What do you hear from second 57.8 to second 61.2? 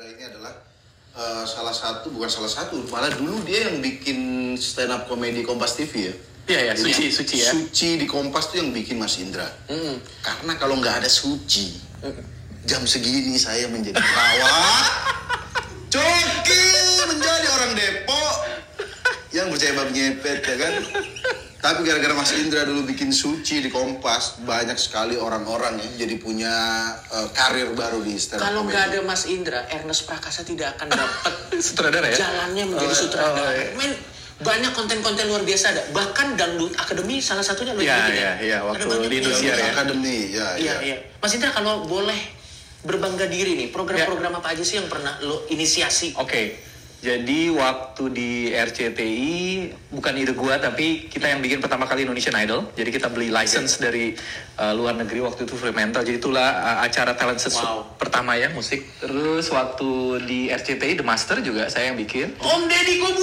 pertama ya musik. Terus waktu di RCTI The